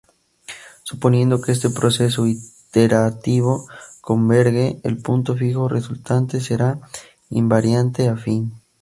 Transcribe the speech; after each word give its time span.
Suponiendo 0.81 1.41
que 1.43 1.51
este 1.51 1.69
proceso 1.69 2.25
iterativo 2.25 3.67
converge, 4.01 4.81
el 4.83 4.97
punto 4.97 5.35
fijo 5.37 5.69
resultante 5.69 6.41
será 6.41 6.79
"invariante 7.29 8.09
afín". 8.09 8.51